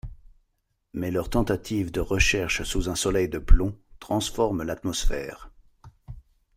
[0.93, 5.51] Mais leurs tentatives de recherche sous un soleil de plomb transforment l'atmosphère.